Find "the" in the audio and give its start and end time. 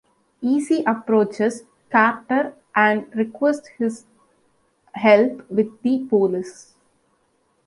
5.83-5.99